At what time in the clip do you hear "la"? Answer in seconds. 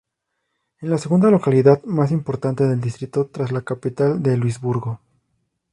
0.89-0.97, 3.51-3.61